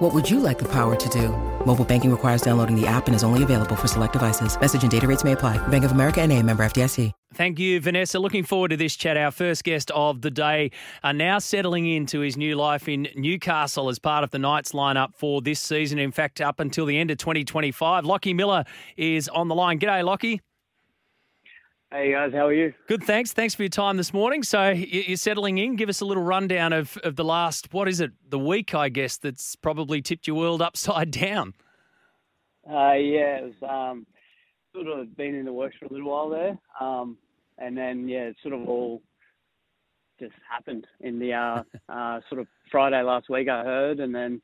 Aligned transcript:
What 0.00 0.14
would 0.14 0.30
you 0.30 0.40
like 0.40 0.58
the 0.58 0.68
power 0.68 0.96
to 0.96 1.08
do? 1.10 1.28
Mobile 1.66 1.84
banking 1.84 2.10
requires 2.10 2.40
downloading 2.40 2.74
the 2.74 2.86
app 2.86 3.06
and 3.06 3.14
is 3.14 3.22
only 3.22 3.42
available 3.42 3.76
for 3.76 3.86
select 3.86 4.14
devices. 4.14 4.58
Message 4.58 4.80
and 4.80 4.90
data 4.90 5.06
rates 5.06 5.24
may 5.24 5.32
apply. 5.32 5.58
Bank 5.68 5.84
of 5.84 5.92
America 5.92 6.22
and 6.22 6.32
a 6.32 6.42
member 6.42 6.64
FDIC. 6.64 7.12
Thank 7.34 7.58
you, 7.58 7.78
Vanessa. 7.80 8.18
Looking 8.18 8.42
forward 8.42 8.68
to 8.68 8.78
this 8.78 8.96
chat. 8.96 9.18
Our 9.18 9.30
first 9.30 9.62
guest 9.62 9.90
of 9.90 10.22
the 10.22 10.30
day 10.30 10.70
are 11.04 11.12
now 11.12 11.38
settling 11.38 11.86
into 11.86 12.20
his 12.20 12.38
new 12.38 12.56
life 12.56 12.88
in 12.88 13.08
Newcastle 13.14 13.90
as 13.90 13.98
part 13.98 14.24
of 14.24 14.30
the 14.30 14.38
Knights 14.38 14.72
lineup 14.72 15.14
for 15.14 15.42
this 15.42 15.60
season. 15.60 15.98
In 15.98 16.12
fact, 16.12 16.40
up 16.40 16.60
until 16.60 16.86
the 16.86 16.98
end 16.98 17.10
of 17.10 17.18
2025. 17.18 18.04
Lachie 18.04 18.34
Miller 18.34 18.64
is 18.96 19.28
on 19.28 19.48
the 19.48 19.54
line. 19.54 19.78
G'day, 19.78 20.02
Lachie. 20.02 20.40
Hey 21.92 22.12
guys, 22.12 22.30
how 22.32 22.46
are 22.46 22.52
you? 22.52 22.72
Good, 22.86 23.02
thanks. 23.02 23.32
Thanks 23.32 23.52
for 23.56 23.64
your 23.64 23.68
time 23.68 23.96
this 23.96 24.12
morning. 24.12 24.44
So 24.44 24.68
you're 24.68 25.16
settling 25.16 25.58
in. 25.58 25.74
Give 25.74 25.88
us 25.88 26.00
a 26.00 26.04
little 26.04 26.22
rundown 26.22 26.72
of, 26.72 26.96
of 26.98 27.16
the 27.16 27.24
last, 27.24 27.74
what 27.74 27.88
is 27.88 28.00
it, 28.00 28.12
the 28.28 28.38
week, 28.38 28.76
I 28.76 28.90
guess, 28.90 29.16
that's 29.16 29.56
probably 29.56 30.00
tipped 30.00 30.28
your 30.28 30.36
world 30.36 30.62
upside 30.62 31.10
down. 31.10 31.52
Uh, 32.64 32.92
yeah, 32.92 33.38
it 33.38 33.54
was 33.60 33.68
um, 33.68 34.06
sort 34.72 34.86
of 34.86 35.16
been 35.16 35.34
in 35.34 35.44
the 35.44 35.52
works 35.52 35.74
for 35.80 35.86
a 35.86 35.92
little 35.92 36.08
while 36.08 36.30
there. 36.30 36.56
Um, 36.80 37.18
and 37.58 37.76
then, 37.76 38.06
yeah, 38.06 38.26
it 38.26 38.36
sort 38.40 38.54
of 38.54 38.68
all 38.68 39.02
just 40.20 40.34
happened 40.48 40.86
in 41.00 41.18
the 41.18 41.32
uh, 41.32 41.62
uh, 41.92 42.20
sort 42.28 42.40
of 42.40 42.46
Friday 42.70 43.02
last 43.02 43.28
week, 43.28 43.48
I 43.48 43.64
heard, 43.64 43.98
and 43.98 44.14
then 44.14 44.40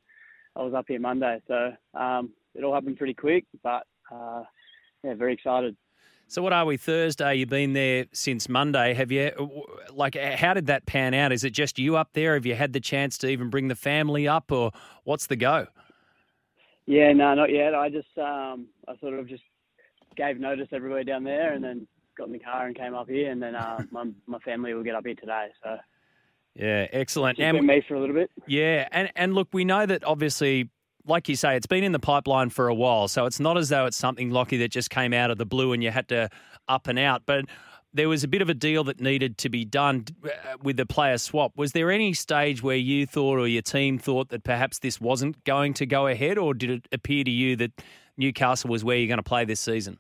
I 0.56 0.62
was 0.62 0.74
up 0.74 0.86
here 0.88 0.98
Monday. 0.98 1.40
So 1.46 1.70
um, 1.94 2.30
it 2.56 2.64
all 2.64 2.74
happened 2.74 2.98
pretty 2.98 3.14
quick, 3.14 3.44
but 3.62 3.84
uh, 4.12 4.42
yeah, 5.04 5.14
very 5.14 5.34
excited. 5.34 5.76
So 6.28 6.42
what 6.42 6.52
are 6.52 6.64
we 6.64 6.76
Thursday? 6.76 7.36
You've 7.36 7.48
been 7.48 7.72
there 7.72 8.06
since 8.12 8.48
Monday. 8.48 8.94
Have 8.94 9.12
you 9.12 9.30
like 9.92 10.16
how 10.16 10.54
did 10.54 10.66
that 10.66 10.84
pan 10.84 11.14
out? 11.14 11.30
Is 11.30 11.44
it 11.44 11.50
just 11.50 11.78
you 11.78 11.96
up 11.96 12.10
there? 12.14 12.34
Have 12.34 12.44
you 12.44 12.56
had 12.56 12.72
the 12.72 12.80
chance 12.80 13.16
to 13.18 13.28
even 13.28 13.48
bring 13.48 13.68
the 13.68 13.76
family 13.76 14.26
up, 14.26 14.50
or 14.50 14.72
what's 15.04 15.28
the 15.28 15.36
go? 15.36 15.68
Yeah, 16.86 17.12
no, 17.12 17.34
not 17.34 17.52
yet. 17.52 17.74
I 17.74 17.88
just 17.90 18.18
um, 18.18 18.66
I 18.88 18.96
sort 19.00 19.14
of 19.14 19.28
just 19.28 19.44
gave 20.16 20.40
notice 20.40 20.68
everywhere 20.72 21.04
down 21.04 21.22
there, 21.22 21.52
and 21.52 21.62
then 21.62 21.86
got 22.18 22.26
in 22.26 22.32
the 22.32 22.40
car 22.40 22.66
and 22.66 22.76
came 22.76 22.94
up 22.94 23.08
here, 23.08 23.30
and 23.30 23.40
then 23.40 23.54
uh, 23.54 23.84
my 23.92 24.06
my 24.26 24.40
family 24.40 24.74
will 24.74 24.82
get 24.82 24.96
up 24.96 25.06
here 25.06 25.14
today. 25.14 25.48
So 25.62 25.76
yeah, 26.56 26.88
excellent. 26.90 27.38
Just 27.38 27.46
and 27.46 27.64
me 27.64 27.84
for 27.86 27.94
a 27.94 28.00
little 28.00 28.16
bit. 28.16 28.32
Yeah, 28.48 28.88
and 28.90 29.12
and 29.14 29.32
look, 29.32 29.48
we 29.52 29.64
know 29.64 29.86
that 29.86 30.02
obviously 30.02 30.70
like 31.06 31.28
you 31.28 31.36
say, 31.36 31.56
it's 31.56 31.66
been 31.66 31.84
in 31.84 31.92
the 31.92 31.98
pipeline 31.98 32.50
for 32.50 32.68
a 32.68 32.74
while. 32.74 33.08
So 33.08 33.26
it's 33.26 33.40
not 33.40 33.56
as 33.56 33.68
though 33.68 33.86
it's 33.86 33.96
something, 33.96 34.30
Lachie, 34.30 34.58
that 34.58 34.70
just 34.70 34.90
came 34.90 35.12
out 35.12 35.30
of 35.30 35.38
the 35.38 35.46
blue 35.46 35.72
and 35.72 35.82
you 35.82 35.90
had 35.90 36.08
to 36.08 36.28
up 36.68 36.88
and 36.88 36.98
out. 36.98 37.22
But 37.26 37.46
there 37.92 38.08
was 38.08 38.24
a 38.24 38.28
bit 38.28 38.42
of 38.42 38.50
a 38.50 38.54
deal 38.54 38.84
that 38.84 39.00
needed 39.00 39.38
to 39.38 39.48
be 39.48 39.64
done 39.64 40.04
uh, 40.24 40.28
with 40.62 40.76
the 40.76 40.86
player 40.86 41.18
swap. 41.18 41.52
Was 41.56 41.72
there 41.72 41.90
any 41.90 42.12
stage 42.12 42.62
where 42.62 42.76
you 42.76 43.06
thought 43.06 43.38
or 43.38 43.48
your 43.48 43.62
team 43.62 43.98
thought 43.98 44.28
that 44.28 44.44
perhaps 44.44 44.80
this 44.80 45.00
wasn't 45.00 45.42
going 45.44 45.74
to 45.74 45.86
go 45.86 46.06
ahead, 46.06 46.36
or 46.38 46.52
did 46.52 46.70
it 46.70 46.88
appear 46.92 47.24
to 47.24 47.30
you 47.30 47.56
that 47.56 47.72
Newcastle 48.16 48.70
was 48.70 48.84
where 48.84 48.96
you're 48.96 49.08
going 49.08 49.18
to 49.18 49.22
play 49.22 49.44
this 49.44 49.60
season? 49.60 49.98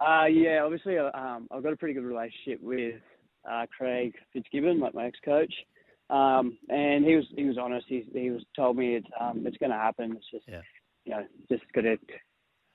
Uh, 0.00 0.26
yeah, 0.26 0.62
obviously, 0.62 0.98
uh, 0.98 1.10
um, 1.14 1.48
I've 1.50 1.62
got 1.62 1.72
a 1.72 1.76
pretty 1.76 1.94
good 1.94 2.04
relationship 2.04 2.60
with 2.62 3.00
uh, 3.50 3.66
Craig 3.76 4.14
Fitzgibbon, 4.32 4.78
like 4.78 4.94
my 4.94 5.06
ex-coach. 5.06 5.52
Um, 6.10 6.58
and 6.68 7.04
he 7.04 7.16
was 7.16 7.24
he 7.36 7.44
was 7.44 7.58
honest. 7.58 7.86
He 7.88 8.06
he 8.12 8.30
was 8.30 8.42
told 8.54 8.76
me 8.76 8.96
it's 8.96 9.06
um, 9.20 9.46
it's 9.46 9.56
going 9.56 9.70
to 9.70 9.78
happen. 9.78 10.12
It's 10.16 10.30
just 10.30 10.44
yeah. 10.46 10.60
you 11.04 11.12
know 11.12 11.24
just 11.50 11.64
got 11.74 11.82
to 11.82 11.96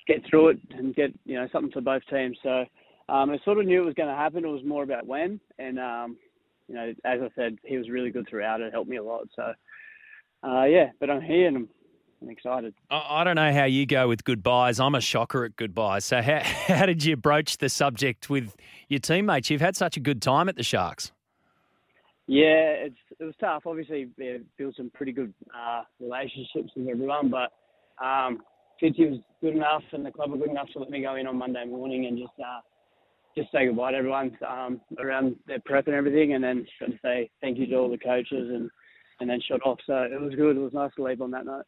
get 0.08 0.26
through 0.30 0.50
it 0.50 0.58
and 0.72 0.96
get 0.96 1.14
you 1.26 1.36
know 1.36 1.48
something 1.52 1.72
for 1.72 1.82
both 1.82 2.02
teams. 2.10 2.38
So 2.42 2.66
um, 3.08 3.30
I 3.30 3.38
sort 3.46 3.60
of 3.60 3.66
knew 3.66 3.82
it 3.82 3.86
was 3.86 3.94
going 3.94 4.10
to 4.10 4.16
happen. 4.16 4.44
It 4.44 4.48
was 4.48 4.64
more 4.66 4.84
about 4.84 5.06
when. 5.06 5.40
And 5.58 5.80
um, 5.80 6.18
you 6.68 6.76
know, 6.76 6.94
as 7.06 7.20
I 7.22 7.30
said, 7.36 7.58
he 7.64 7.78
was 7.78 7.90
really 7.90 8.12
good 8.12 8.28
throughout. 8.30 8.62
It 8.62 8.74
helped 8.74 8.90
me 8.90 8.98
a 8.98 9.04
lot. 9.04 9.28
So 9.36 9.54
uh, 10.44 10.64
yeah, 10.66 10.90
but 11.00 11.10
I'm 11.10 11.22
here 11.22 11.48
and 11.48 11.58
I'm, 11.58 11.70
I'm 12.22 12.30
excited. 12.30 12.74
I 12.90 13.24
don't 13.24 13.36
know 13.36 13.54
how 13.54 13.66
you 13.66 13.86
go 13.86 14.08
with 14.08 14.24
goodbyes. 14.24 14.80
I'm 14.80 14.96
a 14.96 15.02
shocker 15.02 15.46
at 15.46 15.56
goodbyes. 15.56 16.06
So 16.06 16.22
how 16.22 16.40
how 16.44 16.86
did 16.86 17.04
you 17.04 17.16
broach 17.16 17.58
the 17.58 17.70
subject 17.70 18.30
with 18.30 18.56
your 18.88 19.00
teammates? 19.00 19.50
You've 19.50 19.62
had 19.62 19.76
such 19.76 19.98
a 19.98 20.00
good 20.00 20.22
time 20.22 20.50
at 20.50 20.56
the 20.56 20.64
Sharks. 20.64 21.12
Yeah, 22.30 22.86
it's 22.86 22.96
it 23.20 23.24
was 23.24 23.34
tough. 23.40 23.64
Obviously, 23.66 24.08
yeah, 24.20 24.38
built 24.56 24.76
some 24.78 24.92
pretty 24.94 25.12
good 25.12 25.34
uh, 25.52 25.82
relationships 26.00 26.72
with 26.76 26.88
everyone, 26.88 27.32
but 27.32 27.52
um, 28.06 28.44
Fitzy 28.80 29.10
was 29.10 29.20
good 29.42 29.56
enough, 29.56 29.82
and 29.94 30.06
the 30.06 30.12
club 30.12 30.30
were 30.30 30.38
good 30.38 30.52
enough 30.52 30.68
to 30.74 30.80
let 30.80 30.92
me 30.92 31.02
go 31.02 31.16
in 31.16 31.26
on 31.26 31.38
Monday 31.38 31.66
morning 31.66 32.06
and 32.06 32.20
just 32.20 32.34
uh, 32.40 32.60
just 33.36 33.52
say 33.52 33.66
goodbye 33.66 33.94
to 33.94 33.98
everyone 33.98 34.38
um, 34.48 34.80
around 35.00 35.38
their 35.48 35.60
prep 35.66 35.88
and 35.88 35.96
everything, 35.96 36.36
and 36.36 36.44
then 36.44 36.68
to 36.82 36.92
say 37.02 37.32
thank 37.42 37.58
you 37.58 37.66
to 37.66 37.76
all 37.78 37.90
the 37.90 37.98
coaches 37.98 38.28
and 38.54 38.70
and 39.20 39.30
then 39.30 39.42
shot 39.42 39.62
off. 39.66 39.80
So 39.86 39.94
it 40.04 40.20
was 40.20 40.34
good. 40.36 40.56
It 40.56 40.60
was 40.60 40.74
nice 40.74 40.92
to 40.96 41.04
leave 41.04 41.22
on 41.22 41.32
that 41.32 41.46
note. 41.46 41.66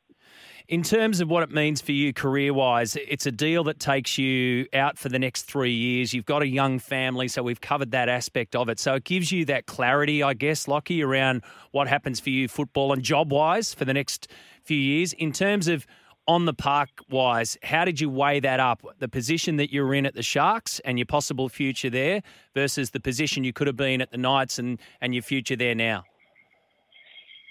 In 0.67 0.83
terms 0.83 1.19
of 1.19 1.29
what 1.29 1.43
it 1.43 1.51
means 1.51 1.81
for 1.81 1.91
you 1.91 2.13
career 2.13 2.53
wise, 2.53 2.95
it's 2.95 3.25
a 3.25 3.31
deal 3.31 3.63
that 3.65 3.79
takes 3.79 4.17
you 4.17 4.67
out 4.73 4.97
for 4.97 5.09
the 5.09 5.19
next 5.19 5.43
three 5.43 5.73
years. 5.73 6.13
You've 6.13 6.25
got 6.25 6.41
a 6.41 6.47
young 6.47 6.79
family, 6.79 7.27
so 7.27 7.43
we've 7.43 7.61
covered 7.61 7.91
that 7.91 8.07
aspect 8.09 8.55
of 8.55 8.69
it. 8.69 8.79
So 8.79 8.95
it 8.95 9.03
gives 9.03 9.31
you 9.31 9.45
that 9.45 9.65
clarity, 9.65 10.23
I 10.23 10.33
guess, 10.33 10.67
Lachie, 10.67 11.03
around 11.03 11.43
what 11.71 11.87
happens 11.87 12.19
for 12.19 12.29
you 12.29 12.47
football 12.47 12.93
and 12.93 13.03
job 13.03 13.31
wise 13.31 13.73
for 13.73 13.85
the 13.85 13.93
next 13.93 14.27
few 14.63 14.77
years. 14.77 15.13
In 15.13 15.31
terms 15.31 15.67
of 15.67 15.85
on 16.27 16.45
the 16.45 16.53
park 16.53 16.89
wise, 17.09 17.57
how 17.63 17.83
did 17.83 17.99
you 17.99 18.09
weigh 18.09 18.39
that 18.39 18.59
up? 18.59 18.81
The 18.99 19.09
position 19.09 19.57
that 19.57 19.73
you're 19.73 19.93
in 19.93 20.05
at 20.05 20.13
the 20.13 20.23
Sharks 20.23 20.79
and 20.85 20.97
your 20.97 21.07
possible 21.07 21.49
future 21.49 21.89
there 21.89 22.21
versus 22.53 22.91
the 22.91 22.99
position 22.99 23.43
you 23.43 23.51
could 23.51 23.67
have 23.67 23.75
been 23.75 24.01
at 24.01 24.11
the 24.11 24.17
Knights 24.17 24.59
and, 24.59 24.79
and 25.01 25.13
your 25.13 25.23
future 25.23 25.55
there 25.55 25.75
now? 25.75 26.05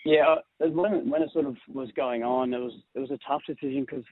Yeah, 0.05 0.37
uh, 0.61 0.69
when 0.69 1.11
when 1.11 1.23
it 1.23 1.31
sort 1.33 1.47
of 1.47 1.57
was 1.69 1.91
going 1.95 2.23
on, 2.23 2.55
it 2.55 2.59
was 2.59 2.73
it 2.95 3.01
was 3.01 3.11
a 3.11 3.19
tough 3.27 3.43
decision 3.47 3.83
because 3.83 4.05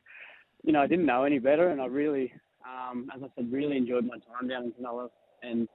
you 0.63 0.73
know 0.73 0.83
I 0.83 0.87
didn't 0.87 1.07
know 1.07 1.25
any 1.25 1.39
better, 1.39 1.69
and 1.69 1.81
I 1.81 1.87
really, 1.87 2.33
um, 2.67 3.11
as 3.15 3.23
I 3.23 3.29
said, 3.35 3.51
really 3.51 3.77
enjoyed 3.77 4.05
my 4.05 4.17
time 4.19 4.49
down 4.49 4.65
in 4.65 4.73
Cronulla, 4.73 5.09
and 5.43 5.67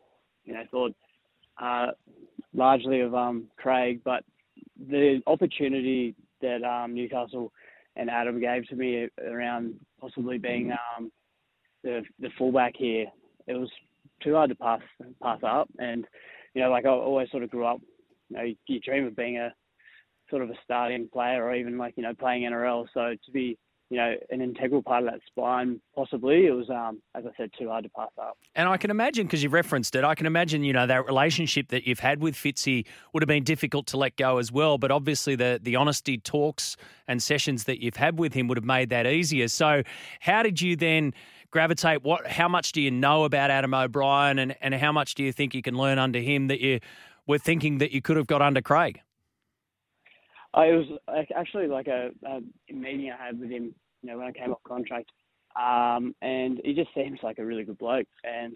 you 0.46 0.54
know 0.54 0.64
thought 0.70 0.94
uh, 1.62 1.92
largely 2.54 3.02
of 3.02 3.16
um, 3.16 3.46
Craig, 3.58 4.02
but 4.04 4.24
the 4.90 5.22
opportunity 5.26 6.16
that 6.42 6.64
um, 6.64 6.94
Newcastle 6.94 7.52
and 7.96 8.10
Adam 8.10 8.40
gave 8.40 8.68
to 8.68 8.76
me 8.76 9.08
around 9.26 9.76
possibly 10.00 10.38
being 10.38 10.72
um, 10.98 11.12
the 11.84 12.04
the 12.20 12.30
fullback 12.38 12.74
here, 12.78 13.08
it 13.48 13.54
was 13.54 13.70
too 14.24 14.36
hard 14.36 14.50
to 14.50 14.56
pass 14.56 14.82
pass 15.24 15.40
up, 15.44 15.70
and 15.80 16.06
you 16.54 16.62
know 16.62 16.70
like 16.70 16.86
I 16.86 16.90
always 16.90 17.32
sort 17.32 17.42
of 17.42 17.50
grew 17.50 17.66
up, 17.66 17.82
you 18.30 18.38
know, 18.38 18.44
you 18.68 18.80
dream 18.80 19.08
of 19.08 19.16
being 19.16 19.40
a 19.40 19.52
sort 20.30 20.42
of 20.42 20.50
a 20.50 20.56
starting 20.64 21.08
player 21.12 21.44
or 21.44 21.56
even 21.56 21.78
like, 21.78 21.94
you 21.98 22.04
know, 22.04 22.14
playing 22.14 22.44
NRL. 22.44 22.88
So 22.94 23.16
to 23.26 23.32
be, 23.32 23.58
you 23.90 23.98
know, 23.98 24.16
an 24.32 24.42
integral 24.42 24.82
part 24.82 25.04
of 25.04 25.12
that 25.12 25.20
spine, 25.28 25.80
possibly, 25.96 26.48
it 26.48 26.52
was, 26.52 26.68
um, 26.70 27.00
as 27.14 27.26
I 27.28 27.30
said, 27.38 27.52
too 27.58 27.70
hard 27.70 27.84
to 27.84 27.90
pass 27.92 28.10
up. 28.20 28.38
And 28.56 28.68
I 28.68 28.78
can 28.78 28.90
imagine, 28.90 29.28
because 29.28 29.44
you 29.44 29.50
referenced 29.50 29.96
it, 29.96 30.04
I 30.04 30.16
can 30.16 30.26
imagine, 30.26 30.64
you 30.64 30.74
know, 30.74 30.88
that 30.88 31.06
relationship 31.06 31.68
that 31.68 31.86
you've 31.86 32.00
had 32.00 32.20
with 32.20 32.34
Fitzy 32.34 32.88
would 33.14 33.22
have 33.22 33.28
been 33.28 33.44
difficult 33.44 33.86
to 33.88 33.98
let 33.98 34.16
go 34.16 34.40
as 34.40 34.52
well. 34.52 34.80
But 34.80 34.90
obviously, 34.90 35.36
the, 35.36 35.60
the 35.62 35.76
honesty 35.76 36.18
talks 36.18 36.76
and 37.08 37.22
sessions 37.22 37.66
that 37.66 37.84
you've 37.84 37.98
had 37.98 38.18
with 38.18 38.34
him 38.34 38.48
would 38.48 38.58
have 38.58 38.66
made 38.66 38.90
that 38.90 39.06
easier. 39.06 39.48
So, 39.48 39.84
how 40.20 40.42
did 40.42 40.60
you 40.60 40.76
then 40.76 41.14
gravitate? 41.52 42.02
What, 42.02 42.26
how 42.26 42.48
much 42.48 42.72
do 42.72 42.82
you 42.82 42.90
know 42.90 43.26
about 43.26 43.52
Adam 43.52 43.76
O'Brien, 43.76 44.40
and, 44.40 44.56
and 44.60 44.74
how 44.74 44.92
much 44.92 45.14
do 45.14 45.24
you 45.24 45.32
think 45.32 45.54
you 45.54 45.62
can 45.62 45.76
learn 45.76 46.00
under 46.00 46.20
him 46.20 46.48
that 46.48 46.62
you 46.62 46.80
were 47.28 47.38
thinking 47.38 47.78
that 47.78 47.92
you 47.92 48.02
could 48.02 48.18
have 48.18 48.26
got 48.26 48.42
under 48.42 48.62
Craig? 48.62 49.03
It 50.56 50.90
was 50.90 51.26
actually 51.36 51.68
like 51.68 51.88
a, 51.88 52.12
a, 52.28 52.40
meeting 52.72 53.12
I 53.12 53.26
had 53.26 53.40
with 53.40 53.50
him, 53.50 53.74
you 54.02 54.10
know, 54.10 54.18
when 54.20 54.28
I 54.28 54.32
came 54.32 54.52
off 54.52 54.62
contract, 54.68 55.10
um, 55.60 56.16
and 56.22 56.62
he 56.64 56.74
just 56.74 56.94
seems 56.94 57.20
like 57.24 57.40
a 57.40 57.46
really 57.46 57.64
good 57.64 57.80
bloke. 57.80 58.08
And 58.24 58.56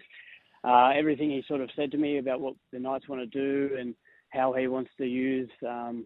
uh, 0.62 0.90
everything 0.94 1.30
he 1.30 1.42
sort 1.48 1.60
of 1.60 1.70
said 1.74 1.90
to 1.92 1.98
me 1.98 2.18
about 2.18 2.40
what 2.40 2.54
the 2.72 2.78
Knights 2.78 3.08
want 3.08 3.20
to 3.20 3.26
do 3.26 3.74
and 3.76 3.94
how 4.30 4.52
he 4.52 4.68
wants 4.68 4.90
to 4.98 5.06
use 5.06 5.50
um, 5.66 6.04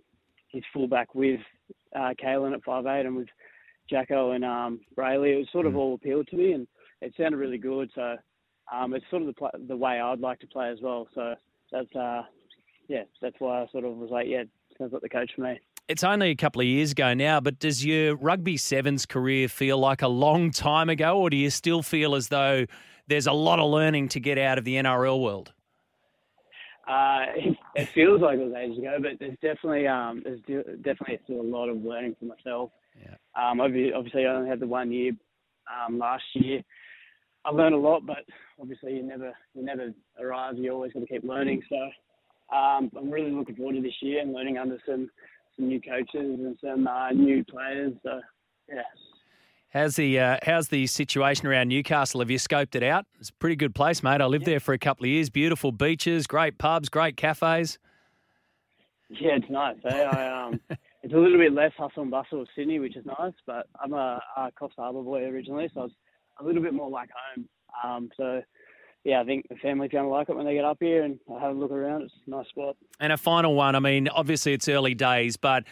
his 0.48 0.62
fullback 0.72 1.14
with 1.14 1.40
uh, 1.94 2.12
Kalyn 2.22 2.54
at 2.54 2.64
five 2.64 2.86
eight 2.86 3.06
and 3.06 3.16
with 3.16 3.28
Jacko 3.90 4.32
and 4.32 4.44
um, 4.44 4.80
Brailey, 4.96 5.34
it 5.34 5.38
was 5.38 5.48
sort 5.52 5.66
of 5.66 5.74
mm. 5.74 5.76
all 5.76 5.94
appealed 5.94 6.28
to 6.28 6.36
me, 6.36 6.52
and 6.52 6.66
it 7.02 7.12
sounded 7.18 7.36
really 7.36 7.58
good. 7.58 7.90
So 7.94 8.16
um, 8.72 8.94
it's 8.94 9.04
sort 9.10 9.22
of 9.22 9.34
the, 9.34 9.66
the 9.68 9.76
way 9.76 10.00
I'd 10.00 10.20
like 10.20 10.38
to 10.40 10.46
play 10.46 10.70
as 10.70 10.78
well. 10.80 11.06
So 11.14 11.34
that's 11.70 11.94
uh, 11.94 12.22
yeah, 12.88 13.02
that's 13.20 13.36
why 13.40 13.62
I 13.62 13.66
sort 13.72 13.84
of 13.84 13.96
was 13.96 14.10
like, 14.10 14.26
yeah, 14.28 14.44
sounds 14.78 14.94
like 14.94 15.02
the 15.02 15.08
coach 15.10 15.32
for 15.34 15.42
me 15.42 15.58
it's 15.88 16.04
only 16.04 16.30
a 16.30 16.36
couple 16.36 16.60
of 16.60 16.66
years 16.66 16.92
ago 16.92 17.14
now, 17.14 17.40
but 17.40 17.58
does 17.58 17.84
your 17.84 18.16
rugby 18.16 18.56
sevens 18.56 19.06
career 19.06 19.48
feel 19.48 19.78
like 19.78 20.02
a 20.02 20.08
long 20.08 20.50
time 20.50 20.88
ago, 20.88 21.18
or 21.18 21.30
do 21.30 21.36
you 21.36 21.50
still 21.50 21.82
feel 21.82 22.14
as 22.14 22.28
though 22.28 22.66
there's 23.08 23.26
a 23.26 23.32
lot 23.32 23.58
of 23.58 23.70
learning 23.70 24.08
to 24.08 24.20
get 24.20 24.38
out 24.38 24.58
of 24.58 24.64
the 24.64 24.76
NRL 24.76 25.20
world. 25.20 25.52
Uh, 26.88 27.26
it, 27.36 27.56
it, 27.74 27.88
feels 27.94 28.20
like 28.20 28.38
it 28.38 28.44
was 28.44 28.54
ages 28.54 28.78
ago, 28.78 28.96
but 29.00 29.12
there's 29.20 29.38
definitely 29.42 29.86
um, 29.86 30.22
there's 30.24 30.40
definitely 30.82 31.20
still 31.24 31.40
a 31.40 31.42
lot 31.42 31.68
of 31.68 31.84
learning 31.84 32.16
for 32.18 32.26
myself. 32.26 32.70
Yeah. 33.00 33.14
Um, 33.36 33.60
obviously, 33.60 34.26
I 34.26 34.34
only 34.34 34.48
had 34.48 34.60
the 34.60 34.66
one 34.66 34.92
year 34.92 35.12
um, 35.70 35.98
last 35.98 36.24
year. 36.34 36.62
I 37.44 37.50
learned 37.50 37.74
a 37.74 37.78
lot, 37.78 38.06
but 38.06 38.24
obviously 38.60 38.94
you 38.94 39.02
never 39.02 39.32
you 39.54 39.64
never 39.64 39.92
arrive. 40.20 40.56
You 40.56 40.72
always 40.72 40.92
got 40.92 41.00
to 41.00 41.06
keep 41.06 41.24
learning. 41.24 41.62
So 41.68 42.56
um, 42.56 42.90
I'm 42.96 43.10
really 43.10 43.30
looking 43.30 43.56
forward 43.56 43.74
to 43.74 43.82
this 43.82 44.00
year 44.00 44.20
and 44.20 44.32
learning 44.32 44.58
under 44.58 44.78
some 44.86 45.10
some 45.56 45.68
new 45.68 45.80
coaches 45.80 46.06
and 46.14 46.56
some 46.62 46.86
uh, 46.86 47.10
new 47.10 47.44
players. 47.44 47.92
So 48.02 48.20
yeah. 48.68 48.82
How's 49.72 49.96
the 49.96 50.18
uh, 50.20 50.36
how's 50.42 50.68
the 50.68 50.86
situation 50.86 51.46
around 51.46 51.68
Newcastle? 51.68 52.20
Have 52.20 52.30
you 52.30 52.38
scoped 52.38 52.74
it 52.74 52.82
out? 52.82 53.06
It's 53.18 53.30
a 53.30 53.34
pretty 53.34 53.56
good 53.56 53.74
place, 53.74 54.02
mate. 54.02 54.20
I 54.20 54.26
lived 54.26 54.42
yeah. 54.42 54.54
there 54.54 54.60
for 54.60 54.74
a 54.74 54.78
couple 54.78 55.04
of 55.04 55.10
years. 55.10 55.30
Beautiful 55.30 55.72
beaches, 55.72 56.26
great 56.26 56.58
pubs, 56.58 56.90
great 56.90 57.16
cafes. 57.16 57.78
Yeah, 59.08 59.36
it's 59.36 59.50
nice. 59.50 59.76
Eh? 59.84 60.02
I, 60.02 60.46
um, 60.46 60.60
it's 61.02 61.14
a 61.14 61.16
little 61.16 61.38
bit 61.38 61.54
less 61.54 61.72
hustle 61.78 62.02
and 62.02 62.10
bustle 62.10 62.42
of 62.42 62.48
Sydney, 62.54 62.80
which 62.80 62.96
is 62.96 63.06
nice. 63.06 63.32
But 63.46 63.66
I'm 63.82 63.94
a, 63.94 64.20
a 64.36 64.50
Coffs 64.60 64.76
Harbour 64.76 65.02
boy 65.02 65.24
originally, 65.24 65.70
so 65.74 65.84
it's 65.84 65.94
a 66.38 66.44
little 66.44 66.62
bit 66.62 66.74
more 66.74 66.90
like 66.90 67.08
home. 67.34 67.48
Um, 67.82 68.10
so 68.16 68.42
yeah, 69.04 69.20
I 69.20 69.24
think 69.24 69.48
the 69.48 69.56
family's 69.56 69.90
going 69.90 70.04
to 70.04 70.10
like 70.10 70.28
it 70.28 70.36
when 70.36 70.46
they 70.46 70.54
get 70.54 70.64
up 70.64 70.78
here 70.80 71.02
and 71.02 71.18
have 71.28 71.56
a 71.56 71.58
look 71.58 71.72
around. 71.72 72.02
It's 72.02 72.14
a 72.26 72.30
nice 72.30 72.48
spot. 72.48 72.76
And 73.00 73.12
a 73.12 73.16
final 73.16 73.54
one. 73.54 73.74
I 73.74 73.80
mean, 73.80 74.08
obviously 74.08 74.52
it's 74.52 74.68
early 74.68 74.94
days, 74.94 75.36
but 75.36 75.64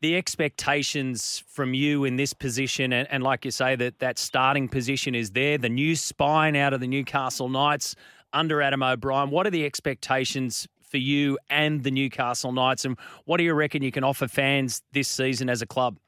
the 0.00 0.16
expectations 0.16 1.42
from 1.46 1.74
you 1.74 2.04
in 2.04 2.16
this 2.16 2.32
position, 2.32 2.92
and, 2.92 3.06
and 3.10 3.22
like 3.22 3.44
you 3.44 3.50
say, 3.50 3.76
that 3.76 3.98
that 3.98 4.18
starting 4.18 4.68
position 4.68 5.14
is 5.14 5.32
there. 5.32 5.58
The 5.58 5.68
new 5.68 5.96
spine 5.96 6.56
out 6.56 6.72
of 6.72 6.80
the 6.80 6.86
Newcastle 6.86 7.48
Knights 7.48 7.94
under 8.32 8.62
Adam 8.62 8.82
O'Brien. 8.82 9.30
What 9.30 9.46
are 9.46 9.50
the 9.50 9.64
expectations 9.66 10.68
for 10.80 10.98
you 10.98 11.38
and 11.50 11.82
the 11.82 11.90
Newcastle 11.90 12.52
Knights, 12.52 12.86
and 12.86 12.96
what 13.26 13.36
do 13.36 13.44
you 13.44 13.52
reckon 13.52 13.82
you 13.82 13.92
can 13.92 14.04
offer 14.04 14.26
fans 14.26 14.82
this 14.92 15.08
season 15.08 15.50
as 15.50 15.60
a 15.60 15.66
club? 15.66 15.98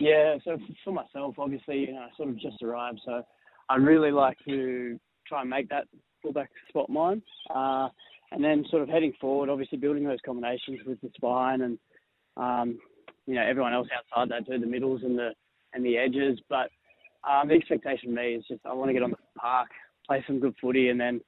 Yeah, 0.00 0.36
so 0.44 0.58
for 0.82 0.92
myself, 0.92 1.36
obviously, 1.38 1.78
you 1.78 1.92
know, 1.92 2.00
I 2.00 2.08
sort 2.16 2.30
of 2.30 2.40
just 2.40 2.60
arrived, 2.62 3.00
so 3.04 3.22
I'd 3.68 3.82
really 3.82 4.10
like 4.10 4.36
to 4.48 4.98
try 5.26 5.40
and 5.40 5.50
make 5.50 5.68
that 5.68 5.86
fullback 6.22 6.50
spot 6.68 6.88
mine. 6.88 7.22
Uh, 7.54 7.88
and 8.32 8.42
then 8.42 8.64
sort 8.70 8.82
of 8.82 8.88
heading 8.88 9.12
forward, 9.20 9.50
obviously 9.50 9.78
building 9.78 10.04
those 10.04 10.18
combinations 10.24 10.80
with 10.86 11.00
the 11.00 11.10
spine 11.14 11.62
and 11.62 11.78
um, 12.36 12.78
you 13.26 13.34
know 13.34 13.42
everyone 13.42 13.74
else 13.74 13.88
outside 13.94 14.30
that 14.30 14.50
too, 14.50 14.58
the 14.58 14.66
middles 14.66 15.02
and 15.02 15.18
the 15.18 15.30
and 15.74 15.84
the 15.84 15.98
edges. 15.98 16.40
But 16.48 16.70
um, 17.28 17.48
the 17.48 17.54
expectation 17.54 18.08
for 18.08 18.20
me 18.20 18.34
is 18.34 18.44
just 18.48 18.60
I 18.64 18.72
want 18.72 18.88
to 18.88 18.94
get 18.94 19.02
on 19.02 19.10
the 19.10 19.16
park, 19.38 19.68
play 20.06 20.24
some 20.26 20.40
good 20.40 20.54
footy, 20.60 20.88
and 20.88 20.98
then 20.98 21.20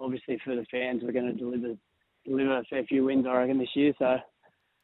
obviously 0.00 0.38
for 0.44 0.56
the 0.56 0.64
fans 0.70 1.02
we're 1.04 1.12
going 1.12 1.26
to 1.26 1.32
deliver 1.32 1.74
deliver 2.24 2.58
a 2.58 2.64
fair 2.64 2.84
few 2.84 3.04
wins 3.04 3.26
I 3.28 3.36
reckon 3.36 3.58
this 3.58 3.68
year. 3.74 3.92
So 3.98 4.16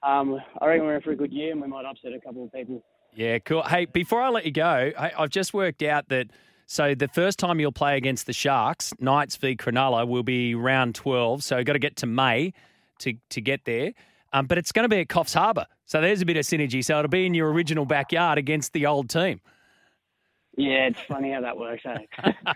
um, 0.03 0.39
I 0.61 0.67
reckon 0.67 0.85
we're 0.85 0.97
in 0.97 1.03
for 1.03 1.13
a 1.13 1.17
good 1.17 1.33
year 1.33 1.53
and 1.53 1.61
we 1.61 1.69
might 1.69 1.87
upset 1.87 2.13
a 2.13 2.21
couple 2.21 2.45
of 2.45 2.53
people. 2.53 2.83
Yeah, 3.15 3.39
cool. 3.41 3.63
Hey, 3.63 3.85
before 3.85 4.23
I 4.23 4.31
let 4.31 4.47
you 4.47 4.53
go, 4.53 4.91
I've 4.99 5.31
just 5.31 5.53
worked 5.53 5.83
out 5.83 6.09
that 6.09 6.29
so 6.67 6.95
the 6.95 7.09
first 7.09 7.39
time 7.39 7.61
you'll 7.61 7.73
play 7.73 7.97
against 7.97 8.27
the 8.27 8.33
Sharks, 8.33 8.93
Knights 8.99 9.37
v 9.37 9.57
Cronulla, 9.57 10.07
will 10.07 10.23
be 10.23 10.55
round 10.55 10.95
12. 10.95 11.45
So 11.45 11.59
you've 11.59 11.67
got 11.67 11.75
to 11.75 11.79
get 11.79 11.97
to 11.97 12.07
May 12.07 12.53
to, 13.01 13.15
to 13.31 13.41
get 13.41 13.65
there. 13.65 13.93
Um, 14.33 14.47
but 14.47 14.59
it's 14.59 14.73
going 14.73 14.85
to 14.85 14.89
be 14.89 15.01
at 15.01 15.09
Coffs 15.09 15.35
Harbour. 15.35 15.67
So 15.85 16.01
there's 16.01 16.23
a 16.23 16.27
bit 16.27 16.37
of 16.37 16.45
synergy. 16.45 16.85
So 16.85 16.99
it'll 16.99 17.09
be 17.09 17.27
in 17.27 17.35
your 17.35 17.53
original 17.53 17.85
backyard 17.85 18.39
against 18.39 18.73
the 18.73 18.87
old 18.87 19.11
team. 19.11 19.41
Yeah, 20.57 20.87
it's 20.87 21.01
funny 21.01 21.33
how 21.33 21.41
that 21.43 21.57
works, 21.57 21.83
eh? 21.87 22.33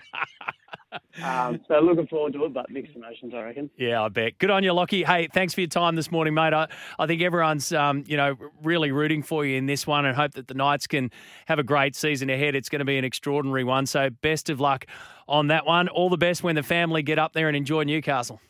um, 1.24 1.60
so 1.68 1.78
looking 1.80 2.06
forward 2.06 2.32
to 2.34 2.44
it, 2.44 2.52
but 2.52 2.70
mixed 2.70 2.94
emotions, 2.94 3.32
I 3.34 3.42
reckon. 3.42 3.70
Yeah, 3.76 4.02
I 4.02 4.08
bet. 4.08 4.38
Good 4.38 4.50
on 4.50 4.62
you, 4.62 4.72
Lachie. 4.72 5.04
Hey, 5.04 5.28
thanks 5.32 5.54
for 5.54 5.60
your 5.60 5.68
time 5.68 5.96
this 5.96 6.10
morning, 6.10 6.34
mate. 6.34 6.52
I, 6.52 6.68
I 6.98 7.06
think 7.06 7.22
everyone's, 7.22 7.72
um, 7.72 8.04
you 8.06 8.16
know, 8.16 8.36
really 8.62 8.90
rooting 8.90 9.22
for 9.22 9.44
you 9.44 9.56
in 9.56 9.66
this 9.66 9.86
one 9.86 10.04
and 10.04 10.16
hope 10.16 10.32
that 10.32 10.48
the 10.48 10.54
Knights 10.54 10.86
can 10.86 11.10
have 11.46 11.58
a 11.58 11.62
great 11.62 11.96
season 11.96 12.30
ahead. 12.30 12.54
It's 12.54 12.68
going 12.68 12.80
to 12.80 12.84
be 12.84 12.98
an 12.98 13.04
extraordinary 13.04 13.64
one. 13.64 13.86
So 13.86 14.10
best 14.10 14.50
of 14.50 14.60
luck 14.60 14.86
on 15.28 15.48
that 15.48 15.66
one. 15.66 15.88
All 15.88 16.10
the 16.10 16.16
best 16.16 16.42
when 16.42 16.54
the 16.54 16.62
family 16.62 17.02
get 17.02 17.18
up 17.18 17.32
there 17.32 17.48
and 17.48 17.56
enjoy 17.56 17.84
Newcastle. 17.84 18.40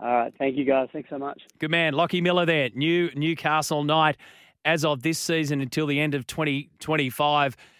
All 0.00 0.08
right. 0.08 0.32
Thank 0.38 0.56
you, 0.56 0.64
guys. 0.64 0.88
Thanks 0.92 1.10
so 1.10 1.18
much. 1.18 1.42
Good 1.58 1.70
man. 1.70 1.92
Lachie 1.92 2.22
Miller 2.22 2.46
there, 2.46 2.70
new 2.74 3.10
Newcastle 3.14 3.82
Knight 3.82 4.16
as 4.64 4.84
of 4.84 5.02
this 5.02 5.18
season 5.18 5.60
until 5.60 5.86
the 5.86 5.98
end 5.98 6.14
of 6.14 6.26
2025. 6.26 7.56